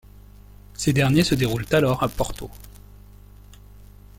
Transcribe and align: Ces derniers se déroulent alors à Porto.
Ces 0.73 0.93
derniers 0.93 1.23
se 1.23 1.35
déroulent 1.35 1.67
alors 1.69 2.01
à 2.01 2.07
Porto. 2.09 2.49